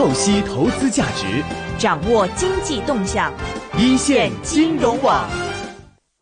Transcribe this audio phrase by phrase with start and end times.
[0.00, 1.44] 透析投资价值，
[1.78, 3.30] 掌握经济动向，
[3.76, 5.28] 一线金融网。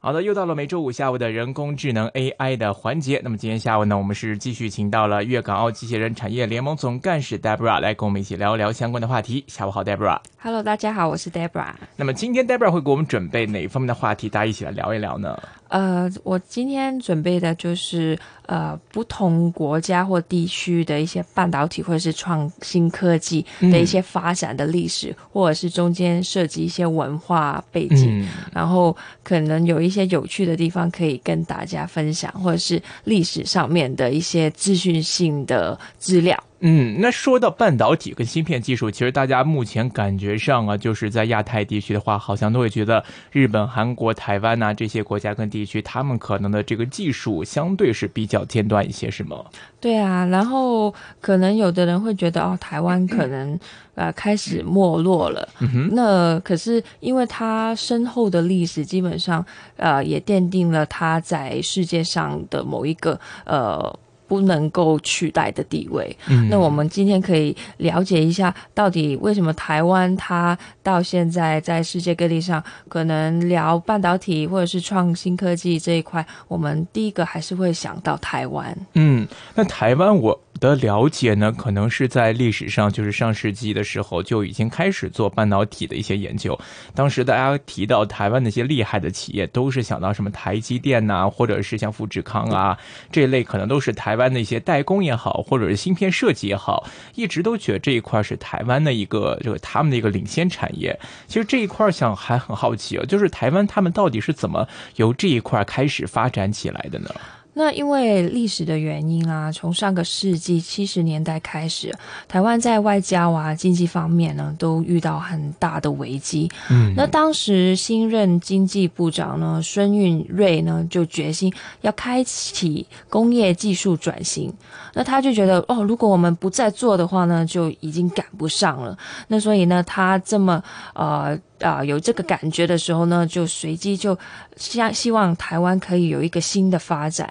[0.00, 3.20] 好的，又到了每周五下午的人工智能 AI 的环节。
[3.22, 9.44] 那么今天下午呢，我们是继续请到了粤港澳机器人产业联盟总干事 Debra 来跟我们一起聊一聊相关的话题。
[9.46, 10.18] 下午好，Debra。
[10.40, 11.68] Hello，大家好，我是 Debra。
[11.94, 14.28] 那么今天 Debra 会给我们准备哪方面的话题？
[14.28, 15.38] 大家一起来聊一聊呢？
[15.68, 36.42] 呃，我今天准备的就是呃不同国家或地区的一些半导体或者是创新科技的一些发展的历史，或者是中间涉及一些文化背景，嗯然后可能有一些有趣的地方可以跟大家分享，或者是历史上面的一些资讯性的资料。
[36.60, 49.44] 嗯，那说到半导体跟芯片技术，其实大家目前感觉上啊，就是在亚太地区的话，好像都会觉得日本、韩国、台湾呐、这些国家跟地区，他们可能的这个技术相对是比较尖端一些，是吗？
[49.80, 53.56] 对啊，然后可能有的人会觉得哦，台湾可能
[53.94, 55.48] 呃开始没落了。
[55.60, 63.96] 嗯哼，那可是因为它深厚的历史，基本上呃也奠定了它在世界上的某一个呃。
[64.28, 66.16] 不能够取代的地位。
[66.28, 78.76] 嗯那我们今天可以了解一下，到底为什么台湾它到现在在世界各地上，可能聊半导体或者是创新科技这一块，我们第一个还是会想到台湾。
[78.94, 86.58] 嗯，那台湾我的了解呢，可能是在历史上，就是上世纪的时候就已经开始做半导体的一些研究。
[86.94, 92.78] 当时大家提到台湾那些厉害的企业，都是想到什么台积电呐、或者是像富士康啊
[93.10, 100.98] 这一类，可能都是台湾的一些代工也好，或者是芯片设计也好，一直都觉得这一块是台湾的一个这个他们的一个领先产业。
[101.26, 107.10] 其实这一块想还很好奇啊，就是台湾他们到底是怎么由这一块开始发展起来的呢？
[107.58, 111.92] 那因为历史的原因啊，从上个世纪七十年代开始，
[112.28, 116.48] 台湾在外交啊、经济方面呢，都遇到很大的危机。
[116.70, 124.54] 嗯那当时新任经济部长呢，孙运瑞呢，就决心要开启工业技术转型。
[124.94, 128.96] 那他就觉得，哦，如果我们不再做的话呢，就已经赶不上了。
[129.26, 130.62] 那所以呢，他这么
[130.94, 134.16] 呃啊、有这个感觉的时候呢，就随机就
[134.56, 137.28] 希希望台湾可以有一个新的发展。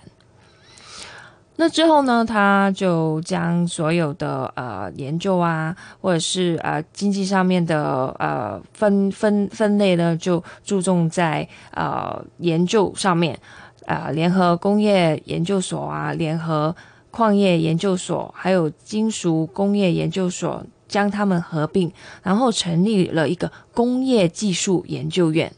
[1.60, 13.38] 那之后呢，他就将所有的呃研究啊，或者是呃经济上面的呃分分分类呢，就注重在呃研究上面，
[13.88, 16.76] 呃联合工业研究所啊，联合
[17.10, 21.92] 矿业研究所，还有金属工业研究所，将它们合并，
[22.22, 25.52] 然后成立了一个工业技术研究院。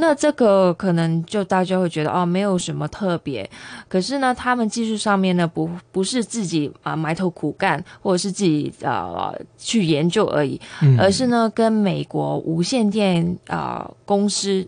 [0.00, 3.48] 那这个可能就大家会觉得哦，没有什么特别。
[3.88, 10.60] 可是呢，他们技术上面呢，不不是自己啊、埋头苦干，或者是自己呃去研究而已，
[10.98, 14.66] 而是呢跟美国无线电啊、公司。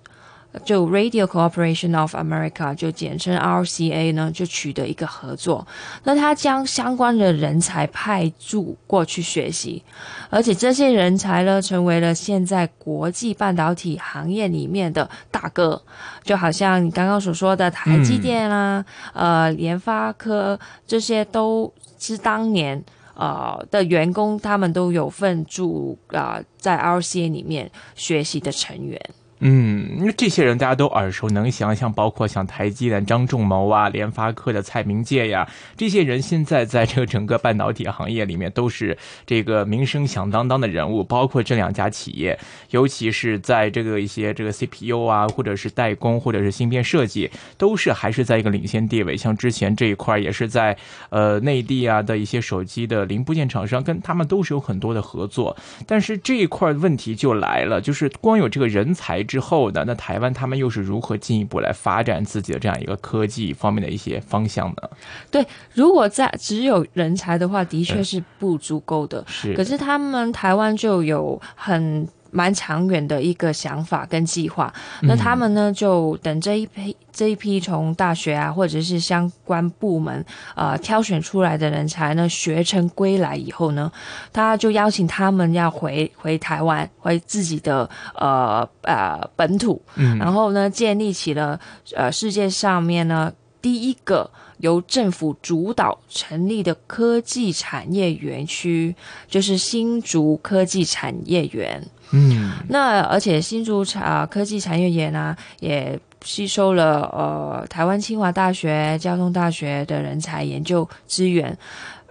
[0.65, 5.67] 就 Radio Corporation of America，就简称 RCA 呢，就取得一个合作。
[6.05, 9.83] 那他将相关的人才派驻过去学习，
[10.31, 15.83] 而且这些人才呢，成为了现在国际半导体行业里面的大哥。
[16.23, 22.85] 就好像你刚刚所说的台积电啦、呃联发科这些，都是当年。
[23.15, 28.99] 呃的员工，他们都有份驻啊、呃在 RCA 里面学习的成员。
[29.45, 41.03] 嗯，因为这些人大家都耳熟能详，像包括像台积电张仲谋啊、联发科的蔡明介呀，这些人现在在这个整个半导体行业里面都是这个名声响当当的人物。
[41.03, 42.39] 包括这两家企业，
[42.71, 47.29] 尤其是在这个一些这个 CPU 啊，或者是代工，或者是芯片设计，
[47.59, 49.17] 都是还是在一个领先地位。
[49.17, 50.77] 像之前这一块也是在
[51.11, 55.57] 呃内地啊的一些手机的零部件厂商，跟他们都是有很多的合作。
[55.85, 64.91] 但是这一块问题就来了，就是光有这个人才之后的，那台湾他们又是如何进一步来发展自己的这样一个科技方面的一些方向呢？
[65.31, 69.25] 对，如果在只有人才的话，的确是不足够的。
[69.27, 74.73] 是，可是他们台湾就有很蛮长远的一个想法跟计划。
[75.03, 80.25] 那他们呢，就等这一批这一批从大学啊，或者是相关部门
[80.57, 83.93] 呃挑选出来的人才呢，学成归来以后呢，
[84.33, 91.61] 他就邀请他们要回回台湾，回自己的呃呃本土，嗯然后呢，建立起了
[91.95, 93.31] 呃世界上面呢
[93.61, 94.29] 第一个
[94.59, 98.95] 由政府主导成立的科技产业园区，
[99.29, 101.87] 就是新竹科技产业园。
[102.13, 111.57] 嗯那而且新竹产、科技产业园呢，也吸收了呃台湾清华大学、交通大学的人才研究资源。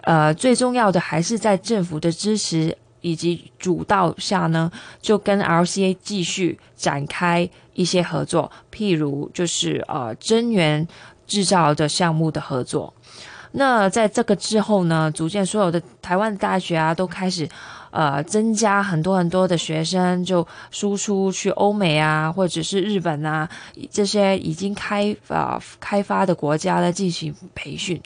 [0.01, 10.87] 呃，最重要的还是在政府的支持以及主导下呢，就跟 RCA 继续展开一些合作，譬如就是呃真源
[11.27, 12.91] 制造的项目的合作。
[13.51, 17.47] 那在这个之后呢，逐渐所有的台湾大学啊都开始。
[17.91, 23.47] 呃，增加很多很多的学生就输出去欧美啊，或者是日本啊
[23.91, 28.01] 这些已经开发开发的国家呢进行培训。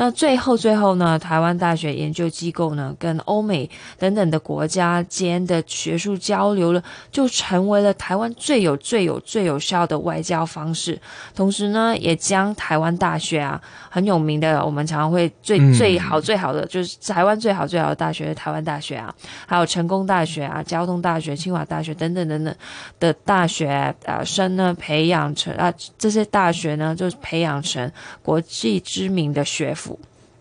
[0.00, 3.68] 那最后最后呢，台湾大学研究机构呢，跟欧美
[3.98, 6.80] 等等的国家间的学术交流了，
[7.10, 10.96] 就成为了台湾最有最有最有效的外交方式。
[11.34, 13.60] 同时呢，也将台湾大学啊
[13.90, 19.12] 很有名的，我们常常会最最好最好的就是台湾最好最好的大学，台湾大学啊，
[19.48, 22.54] 还有成功大学啊、交通大学、清华大学等等等等
[23.00, 27.90] 的大学啊生呢，培养成啊这些大学呢，就培养成
[28.22, 29.87] 国际知名的学府。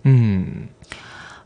[0.10, 0.70] 嗯，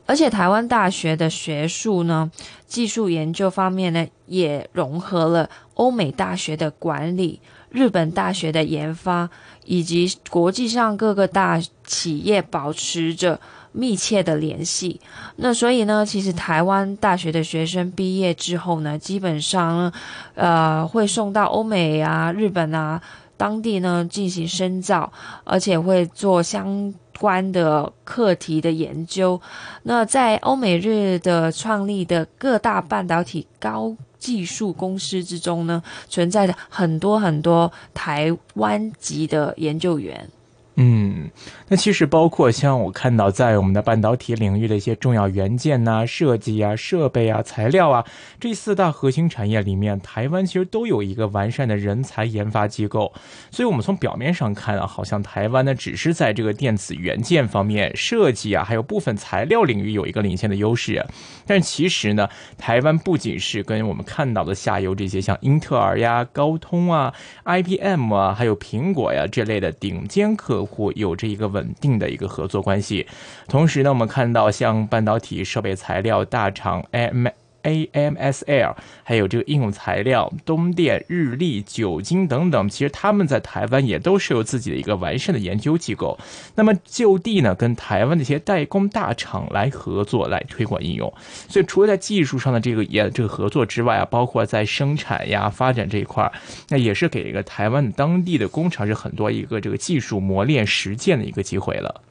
[0.06, 2.30] 而且台湾大学的学术呢，
[2.68, 7.42] 技术研究方面呢，也融合了欧美大学的管理、
[7.72, 9.28] 日本大学的研发，
[9.66, 13.40] 以及国际上各个大企业保持着
[13.72, 15.02] 密切的联系。
[15.38, 19.92] 那所以呢，其实台湾大学的学生毕业之后呢，基本上
[20.36, 23.02] 呃会送到欧美啊、日本啊
[23.38, 25.12] 当地呢进行深造，
[25.46, 26.94] 而且会做相。
[27.20, 29.40] 关的课题的研究，
[29.84, 40.30] 那在欧美日的创立的各大半导体高技术公司之中呢，存在着很多很多台湾籍的研究员。
[40.76, 41.30] 嗯，
[41.68, 48.06] 那其实包括像我看到在我们的半导体领域的一些重要元件呐、设计啊、设备啊、材料啊
[48.40, 53.12] 这四大核心产业里面，台湾其实都有一个完善的人才研发机构。
[53.52, 61.06] 所以，我们从表面上看啊，好像台湾呢只是在这个电子元件方面、设计啊，还有部分材料领域有一个领先的优势。
[61.46, 67.14] 但其实呢，台湾不仅是跟我们看到的下游这些像英特尔呀、高通啊、
[67.44, 70.61] IBM 啊，还有苹果呀这类的顶尖客。
[70.66, 73.08] 户有着一个稳定的一个合作关系，
[73.48, 77.28] 同时呢，我们看到像半导体设备材料大厂 M。
[77.64, 86.18] AMSL，还有这个应用材料，东电、日立、九晶等等，其实他们在台湾也都是有自己的一个完善的研究机构。
[86.56, 91.12] 那么就地呢，跟台湾的一些代工大厂来合作，来推广应用。
[91.50, 96.32] 所以除了在技术上的这个也这个合作之外啊，包括在生产呀、发展这一块，
[96.70, 102.02] 那也是给一个台湾当地的工厂是很多一个这个技术磨练实践的一个机会了。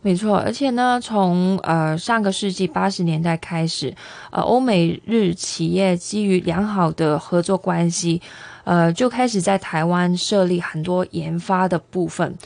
[0.00, 3.94] 没错，而且呢，从呃上个世纪八十年代开始，
[4.30, 8.20] 呃，欧美日企业基于良好的合作关系，
[8.64, 12.36] 呃，就开始在台湾设立很多研发的部分。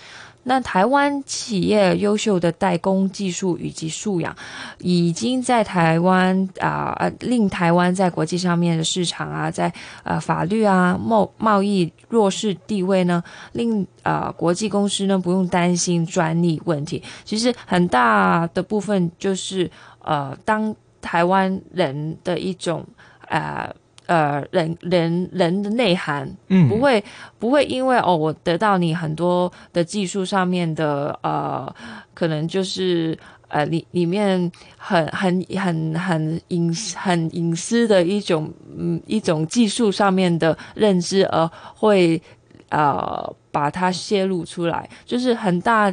[0.48, 4.34] 那台湾企业优秀的代工技术以及素养，
[4.78, 9.72] 已经在台湾啊，令台湾在国际上面的市场啊，在
[10.04, 13.20] 呃法律啊贸贸易弱势地位呢，
[13.52, 17.02] 令啊国际公司呢不用担心专利问题。
[17.25, 19.69] 其实很大的部分就是
[20.04, 20.72] 呃，当
[21.02, 22.87] 台湾人的一种
[23.28, 23.75] 呃。
[24.06, 27.03] 呃，人人人的内涵，嗯，不会
[27.38, 31.75] 不会因为哦，我得到你很多的技术上面的呃，
[32.14, 33.19] 可能就是
[33.49, 42.22] 呃里里面很很很很隐很隐私的一种嗯一种技术上面的认知，而会
[42.69, 45.93] 呃把它泄露出来，就是很大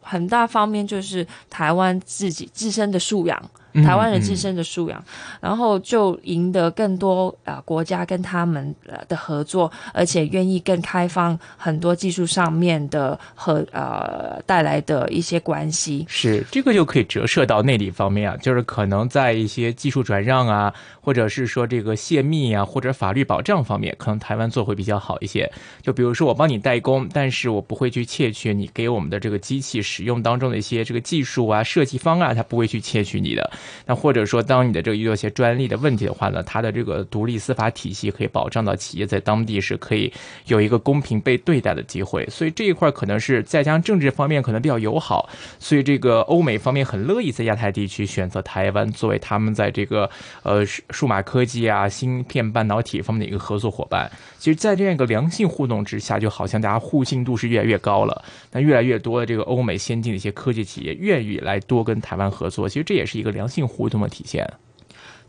[0.00, 3.50] 很大方面就是台湾自己自身的素养。
[3.82, 5.04] 台湾人自身的素养，
[5.40, 8.74] 然后就赢得更多啊国家跟他们
[9.08, 16.04] 的合作，而且愿意更开放很多技术上面的和呃带来的一些关系。
[16.08, 25.50] 是这个就可以折射到内地方面啊，就是可能在一些技术转让啊，或者是说这个泄密啊，或者法律保障方面，可能台湾做会比较好一些。
[25.82, 33.50] 就比如说我帮你代工，但是我不会去窃取你给我们的这个机器使用当中的一些这个技术啊、设计方案，他不会去窃取你的。
[33.86, 40.12] 那或者说，当你的这个遇到一些专利的问题的话呢，它的这个独立司法体系可以保障到企业在当地是可以
[40.46, 42.26] 有一个公平被对待的机会。
[42.30, 45.28] 所以这一块可能是再加上政治方面可能比较友好，
[45.58, 50.08] 所以这个欧美方面很乐意在亚太地区选择台湾作为他们在这个
[50.42, 54.10] 呃数数码科技啊、芯片半导体方面的一个合作伙伴。
[54.44, 58.22] 其实，在这样一个良性互动之下，就好像大家互信度是越来越高了。
[58.52, 64.46] 那越来越多的这个欧美先进的一些科技企业愿意来多跟台湾合作，其实这也是一个良性互动的体现。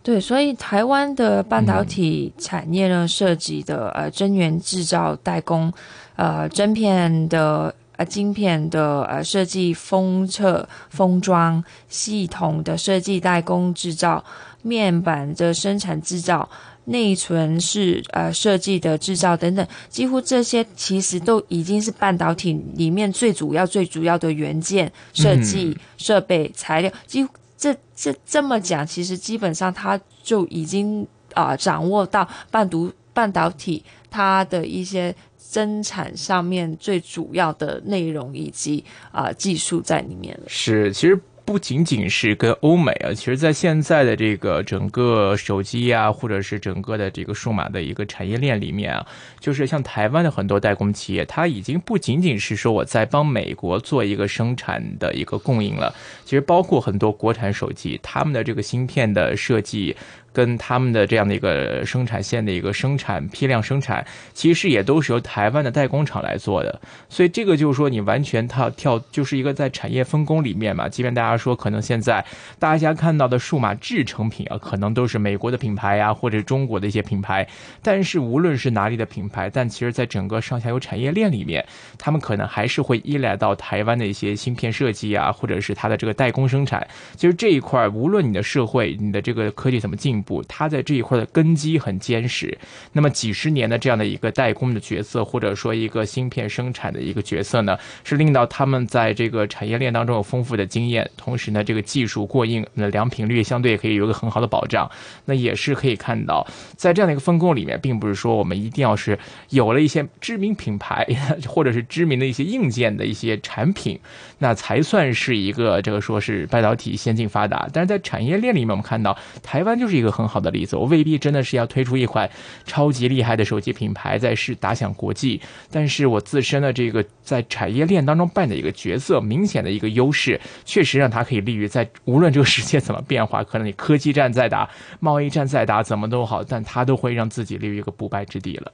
[0.04, 5.72] 对，所以台湾的半导体产业呢，涉及的呃，真源制造、代工，
[6.18, 14.22] 呃，晶片的呃晶片的呃设计、封测、封装系统的设计、代工制造、
[14.62, 16.50] 面板的生产制造。
[16.86, 26.92] 内存是呃设计的制造等等，几乎这些其实都已经是半导体里面最主要、最主要的元件设计、设备、材料。
[27.06, 40.44] 几乎这这这么讲，其实基本上它就已经啊掌握到半独半导体它的一些生产上面最主要的内容以及啊技术在里面了。
[40.48, 41.20] 是，其实。
[41.46, 49.06] 不仅仅是跟欧美啊，其实，在现在的这个整个手机啊，或者是整个的这个数码的一个产业链里面啊，
[49.40, 59.96] 就是像台湾的很多代工企业，它已经不仅仅是说我在帮美国做一个生产的一个供应了，其实包括很多国产手机，他们的这个芯片的设计。
[60.36, 66.82] 跟他们的这样的一个生产线的一个生产批量生产，其实也都是由台湾的代工厂来做的。
[67.08, 70.90] 所以这个就是说，你完全跳跳就是一个在产业分工里面嘛。
[70.90, 72.24] 即便大家说可能现在
[72.60, 77.48] 大家看到的数码制成品啊，可能都是美国的品牌呀，或者中国的一些品牌。
[77.82, 81.66] 但是无论是哪里的品牌，但其实在整个上下游产业链里面，
[81.98, 86.86] 他们可能还是会依赖到台湾的一些芯片设计啊，或者是它的这个代工生产。
[87.16, 90.25] 其实这一块，无论你的社会、你的这个科技怎么进步。
[90.48, 92.58] 它在这一块的根基很坚实，
[92.94, 104.90] 那么几十年的这样的一个代工的角色，或者说一个芯片生产的一个角色呢，是令到他们在这个产业链当中有丰富的经验，同时呢，这个技术过硬，那良品率相对可以有一个很好的保障。
[105.26, 111.06] 那也是可以看到，在这样的一个分工里面，并不是说我们一定要是有了一些知名品牌，
[111.48, 114.00] 或者是知名的一些硬件的一些产品，
[114.40, 117.70] 那才算是一个这个说是半导体先进发达。
[117.72, 120.15] 但是在产业链里面，我们看到台湾就是一个。
[120.16, 122.30] 很好的例子，我未必真的是要推出一款
[122.66, 125.42] 超级厉害的手机品牌，在是打响国际。
[125.70, 134.70] 但是我自身的这个在产业链当中扮的一个角色，明显的一个优势，确实让它可以立于在无论这个世界怎么变化，可能你科技战再打，
[135.02, 138.72] 贸易战再打，怎么都好，但它都会让自己立于一个不败之地了。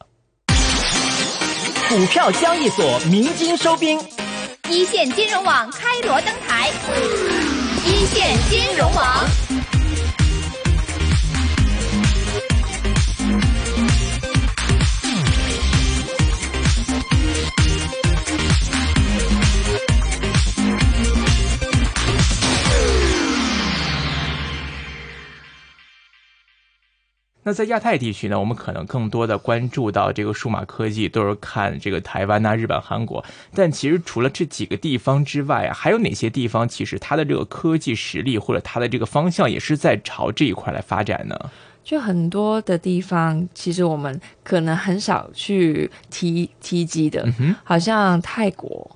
[1.89, 4.00] 股票交易所鸣金收兵，
[4.69, 6.69] 一线金融网开锣登台，
[7.86, 9.60] 一线金融网。
[27.43, 33.24] 那在亚太地区呢，我们可能更多的关注到这个数码科技，都是看这个台湾呐、日本、韩国。
[33.55, 41.36] 但其实除了这几个地方之外啊，还有哪些地方其实它的这个科技实力或者它的这个方向也是在朝这一块来发展呢？
[41.83, 47.27] 就很多的地方，其实我们可能很少去提提及的，
[47.63, 48.95] 好像泰国。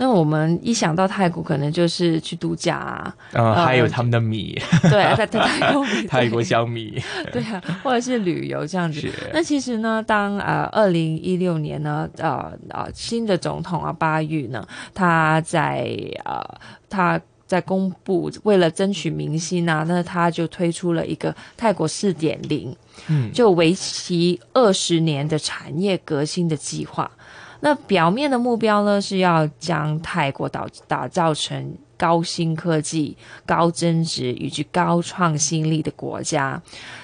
[0.00, 6.98] 那我们一想到泰国，可能就是去度假啊，嗯，还有他们的米，对，在泰国米， 泰国香米，
[7.30, 9.06] 对啊，或者是旅游这样子。
[9.34, 16.42] 那其实呢，当呃二零一六年呢，呃呃新的总统啊巴育呢，他在呃
[16.88, 22.74] 他在公布为了争取民心啊，那他就推出了一个泰国四点零，
[23.08, 27.10] 嗯，就为期二十年的产业革新的计划。
[27.60, 36.60] 那表面的目标呢，是要将泰国打打造成高新科技、高增值以及高创新力的国家。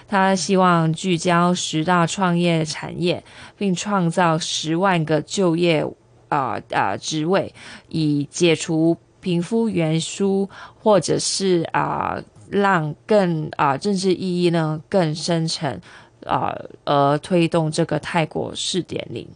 [0.08, 3.22] 他希望聚焦十大创业产业，
[3.58, 5.84] 并创造十万个就业
[6.28, 7.52] 啊啊职位，
[7.88, 10.48] 以解除贫富悬殊，
[10.82, 15.78] 或者是啊让更啊政治意义呢更深层
[16.24, 19.28] 啊而推动这个泰国四点零。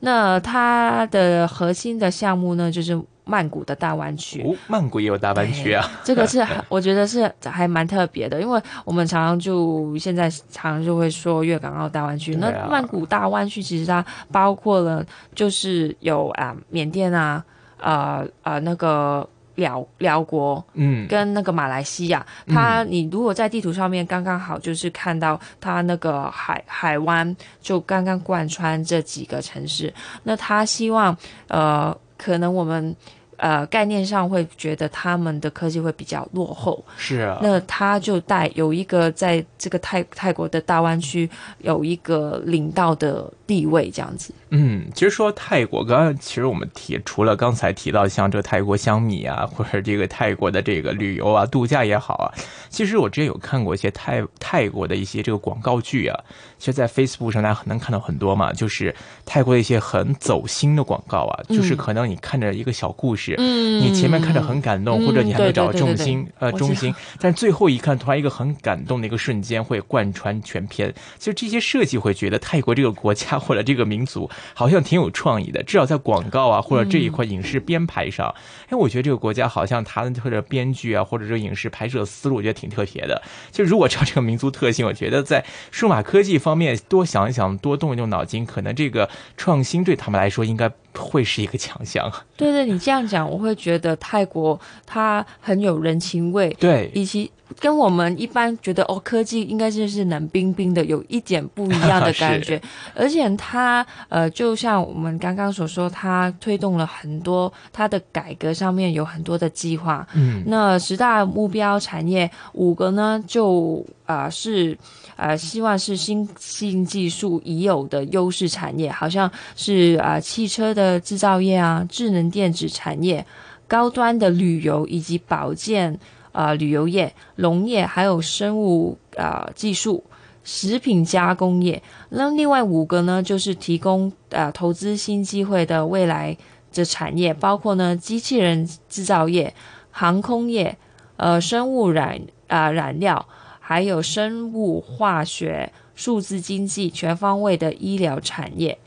[0.00, 4.42] 那它的核心的项目呢，就是曼谷的大湾区。
[4.42, 5.86] 哦，曼谷也有大湾区啊。
[6.02, 12.34] 这个是我觉得是还蛮特别的，因为我们常常就现在常常就会说粤港澳大湾区。
[12.36, 15.04] 那曼谷大湾区其实它包括了，
[15.34, 17.44] 就是有啊缅甸啊，
[17.78, 19.28] 呃呃那个。
[19.60, 29.92] 辽辽国，嗯，跟那个马来西亚，它你如果在地图上面刚刚好就是看到它那个海海湾，就刚刚贯穿这几个城市。
[30.24, 31.16] 那他希望，
[31.48, 32.96] 呃，可能我们
[33.36, 37.38] 呃概念上会觉得他们的科技会比较落后，是啊。
[37.42, 44.32] 那他就带有一个在这个泰泰国的大湾区有一个领导的地位这样子。
[44.50, 52.26] 嗯，其实说泰国，刚刚其实我们提除了刚才提到像这个泰国香米啊，或者这个泰国的这个旅游啊、度假也好啊，
[52.68, 56.18] 其实我之前有看过一些泰泰国的一些这个广告剧啊，
[56.58, 63.70] 其实，在 Facebook 上大家能看到很多嘛，就是泰国的一些很走心的广告啊，就是可能你看着一个小故事，嗯。
[63.80, 70.92] 你前面看着很感动，嗯或者你还没找到重心对呃中心，但最后一看，突然一个很感动的一个瞬间会贯穿全片。
[71.18, 78.34] 就这些设计会觉得泰国这个国家或者这个民族好像挺有创意的，至少在广告啊或者这一块影视编排上，
[78.68, 83.22] 哎，我觉得这个国家好像它的或者编剧啊或者这个影视拍摄思路，我觉得挺特别的。
[83.50, 92.10] 就如果照这个民族特性，我觉得在数码科技方面多想一想，多动一动脑筋，可能这个创新对他们来说应该会是一个强项。
[92.36, 102.60] 对对，你这样讲，我会觉得泰国它很有人情味，对，以及跟我们一般觉得哦，科技应该就是冷冰冰的，有一点不一样的感觉。
[102.94, 110.06] 而且它呃，就像我们刚刚所说，它推动了很多它的改革上面有很多的计划。
[110.14, 114.76] 嗯，那十大目标产业五个呢，就啊、呃是
[115.16, 123.24] 呃希望是新新技术已有的优势产业，好像是啊、呃汽车的制造业啊，智能电子产业，
[123.66, 125.98] 高端的旅游以及保健
[126.32, 130.04] 啊、旅游业、农业还有生物啊、技术。
[130.42, 136.34] 食品加工业，那另外五个呢，就是提供呃投资新机会的未来
[136.72, 139.54] 的产业，包括呢机器人制造业、
[139.90, 140.78] 航空业、
[141.16, 142.18] 呃生物染
[142.48, 143.28] 啊、染料，
[143.60, 148.78] 还有生物化学、数字经济全方位的医疗产业。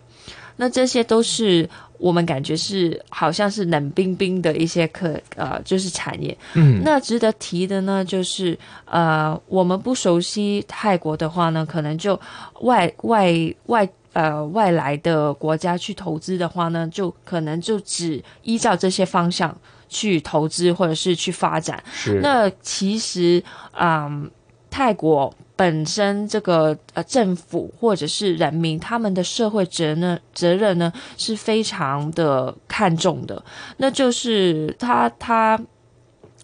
[0.57, 6.37] 那这些都是我们感觉是好像是冷冰冰的一些科呃就是产业。
[6.53, 12.19] 嗯，那值得提的呢，就是呃，我们不熟悉泰国的话呢，可能就
[12.61, 13.33] 外外
[13.67, 19.55] 外呃外来的国家去投资的话呢，就可能就只依照这些方向
[19.87, 21.81] 去投资或者是去发展。
[21.91, 23.43] 是那其实，
[23.79, 24.29] 嗯，
[24.69, 33.43] 泰国本身这个呃政府或者是人民他们的社会责任责任呢是非常的看重的，
[33.77, 35.59] 那就是他他。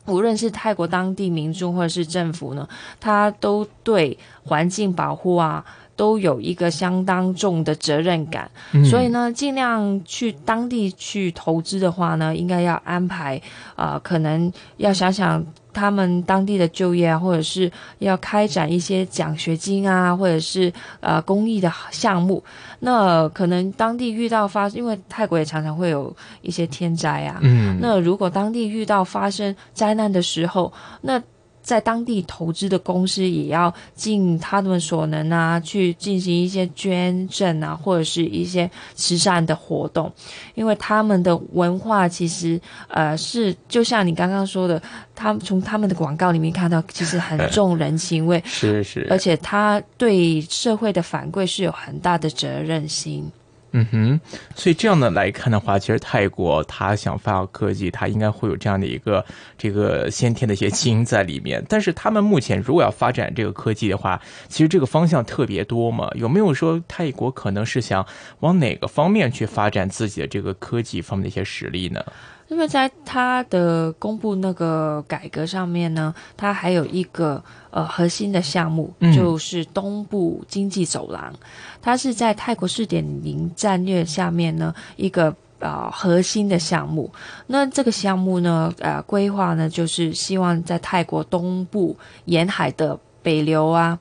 [0.06, 2.68] 无论是泰国当地民众或者是政府呢，
[3.00, 5.64] 他都对环境保护啊，
[5.96, 8.50] 都有一个相当重的责任感。
[8.72, 13.40] 嗯所以呢，尽量去当地去投资的话呢，应该要安排
[13.76, 15.46] 啊、呃可能要想想
[15.80, 22.44] 他们当地的就业啊，或者是要开展一些奖学金啊，或者是呃公益的项目。
[22.82, 31.22] 那可能当地遇到发，因为泰国也常常会有一些天灾啊，嗯，那如果当地遇到发生灾难的时候，那
[31.70, 40.12] 在当地投资的公司也要尽他们所能啊，去进行一些捐赠啊，或者是一些慈善的活动，
[40.56, 44.82] 因为他们的文化其实呃是就像你刚刚说的，
[45.14, 53.32] 他们从他们的广告里面看到，其实很重人情味，是是，而且他对社会的反馈是有很大的责任心。
[53.72, 54.20] 嗯哼，
[54.56, 59.24] 所以这样的来看的话，其实泰国它想发科技，它应该会有这样的一个
[59.58, 61.64] 这个先天的一些基因在里面。
[61.70, 66.10] 但是他们目前如果要发展这个科技的话，其实这个方向特别多嘛。
[66.16, 68.06] 有没有说泰国可能是想
[68.40, 72.04] 往哪个方面去发展自己的这个科技方面的一些实力呢？
[72.50, 81.34] 因为在它的公布那个改革上面呢，它还有一个呃核心的项目，嗯就是东部经济走廊，
[81.82, 85.34] 它是在泰国四点零战略下面呢一个。
[85.62, 87.12] 呃，核心的项目，
[87.48, 92.98] 那这个项目呢，呃，规划呢，就是希望在泰国东部沿海的
[93.30, 94.00] 北流啊，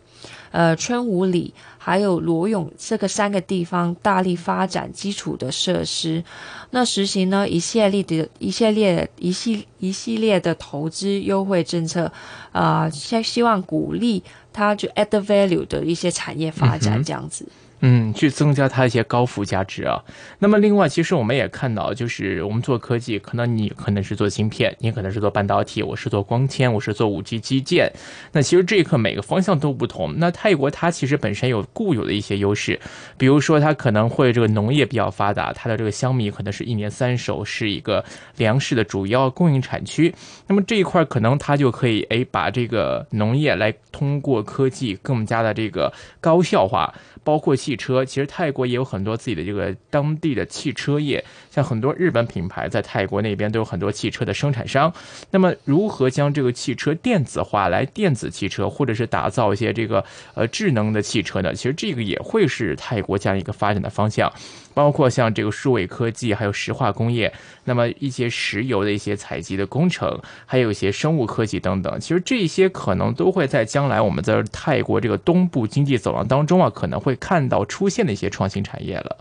[0.53, 6.25] 呃，春武里还有罗永这个三个地方大力发展基础的设施，
[6.71, 12.11] 那实行呢一系列的一系列一系一系列的投资优惠政策，
[12.53, 17.45] 啊，希希望鼓励它就 add value 的一些产业发展这样子。
[17.47, 20.03] 嗯，嗯去增加它一些高附加值啊。
[20.39, 27.93] 那么另外，其实我们也看到，就是我们做科技，可能你可能是做芯片，你可能是做半导体，我是做光纤，我是做五 G 基建。
[28.33, 30.19] 那其实这一刻每个方向都不同。
[30.19, 32.81] 那泰国它其实本身有固有的一些优势，
[33.17, 38.05] 比如说它可能会这个农业比较发达，它的这个香米可能是一年三熟，是一个
[38.37, 40.15] 粮食的主要供应产区。
[40.47, 46.93] 那么这一块可能它就可以哎把这个农业来通过科技更加的这个高效化。
[47.25, 54.93] 包括汽车，其实泰国也有很多自己的这个当地的汽车业，像很多日本品牌在泰国那边都有很多汽车的生产商。
[55.31, 61.55] 那么，如何将这个汽车电子化来电子汽车，或者是打造一些这个呃智能的汽车呢？
[61.55, 64.33] 其实这个也会是泰国这样一个发展的方向。
[64.75, 67.33] 包括像这个数位科技，还有石化工业，
[67.65, 79.17] 那么一些石油的一些采集的工程，还有一些生物科技等等，其实这些可能都会在将来我们在泰国这个东部经济走廊当中啊，可能会看到出现的一些创新产业了。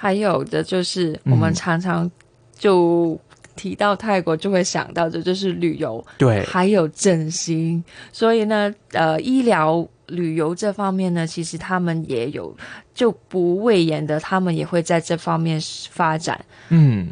[0.00, 2.08] 还有的就是我们常常
[2.56, 3.18] 就
[3.56, 7.82] 提到泰国，就会想到的就是旅游，对，还有振兴，
[8.12, 9.86] 所以呢，呃，医疗。
[10.08, 12.56] 旅游这方面呢，其实他们也有
[12.94, 16.42] 就不畏言的，他们也会在这方面发展。
[16.70, 17.08] 嗯。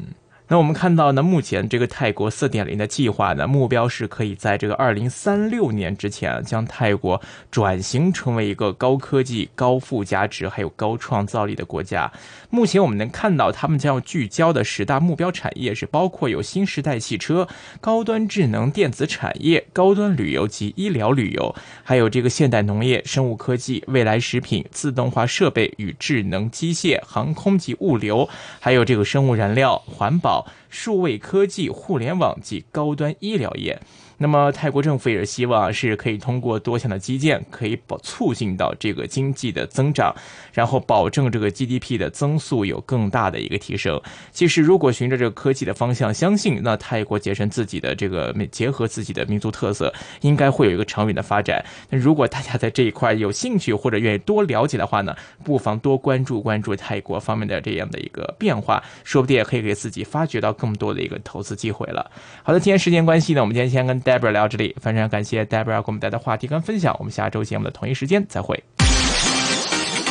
[0.49, 12.13] 那我们看到呢，目前这个泰国四点零的计划呢，目标是可以在这个二零三六年之前，将泰国转型成为一个高科技、高附加值还有高创造力的国家。
[12.49, 17.49] 目前我们能看到，他们将要聚焦的十大目标产业是包括有新时代汽车、
[17.81, 28.29] 高端智能电子产业、高端旅游及医疗旅游，还有这个现代农业、生物科技、未来食品、自动化设备与智能机械、航空及物流，
[28.61, 30.36] 还有这个生物燃料、环保。
[30.69, 33.81] 数位科技、互联网及高端医疗业。
[34.19, 40.15] 那么，泰国政府也是希望是可以通过多项的基建，可以保促进到这个经济的增长，
[40.55, 44.01] 然后保证这个 GDP 的增速有更大的一个提升。
[44.33, 51.63] 其实，如果循着这个科技的方向，相信那泰国节省自己的这个结合自己的民族特色，应该会有一个长远的发展。
[51.91, 62.11] 那如果大家在这一块有兴趣或者愿意多了解的话呢，不妨多关注关注泰国方面的这样的一个变化，说不定也可以给自己发掘到更多的一个投资机会了。
[62.43, 64.01] 好的，今天时间关系呢，我们今天先跟。
[64.07, 66.95] Debra 聊到这里，非常感谢 Debra 给我们带来的话题跟分享。
[67.01, 68.63] 我们下周节目的同一时间再会。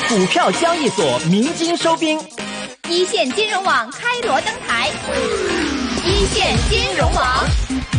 [0.10, 2.20] 股票交易所鸣金收兵，
[2.90, 4.90] 一线金融网开锣登台，
[6.06, 7.95] 一线金融网。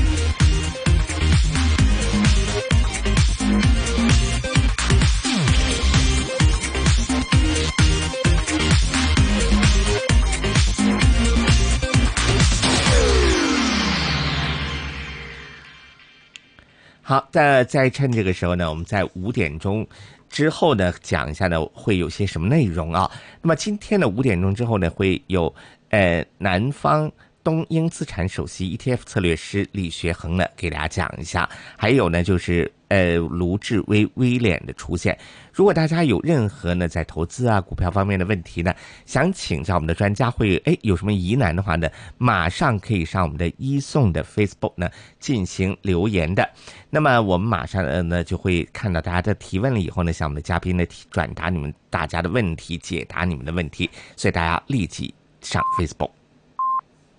[17.09, 19.87] 好，在在趁这个时候呢，我们在五点钟
[20.29, 23.09] 之后呢，讲一下呢会有些什么内容啊？
[23.41, 25.55] 那么今天呢五点钟之后呢，会有
[25.91, 27.09] 呃南方。
[27.47, 31.49] 东英资产首席 ETF 策略师李学恒呢，给大家讲一下。
[31.77, 35.17] 还有呢，就是呃卢志威威廉的出现。
[35.53, 46.51] 如果大家有任何呢在投资啊股票方面的问题呢，想请教我们的专家，会哎有什么疑难的话呢，马上可以上我们的一送的 Facebook 呢进行留言的。
[46.91, 53.89] 那么我们马上呃呢就会看到大家的提问了以后呢，向我们的嘉宾呢转达你们大家的问题，解答你们的问题。
[54.17, 56.16] 所以大家立即上 Facebook。